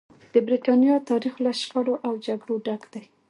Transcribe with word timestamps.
د 0.33 0.35
برېټانیا 0.47 0.95
تاریخ 1.09 1.33
له 1.45 1.51
شخړو 1.61 1.93
او 2.05 2.13
جګړو 2.25 2.55
ډک 2.65 2.81
دی. 2.93 3.03